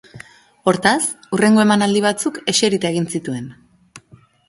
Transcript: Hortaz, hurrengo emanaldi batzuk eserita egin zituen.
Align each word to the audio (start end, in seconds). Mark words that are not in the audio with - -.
Hortaz, 0.71 1.01
hurrengo 1.37 1.63
emanaldi 1.65 2.03
batzuk 2.09 2.43
eserita 2.55 2.93
egin 2.95 3.11
zituen. 3.17 3.51